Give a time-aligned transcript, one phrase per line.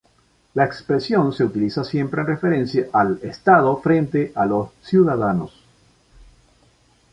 [0.55, 5.53] La expresión se utiliza siempre en referencia al Estado frente a los ciudadanos.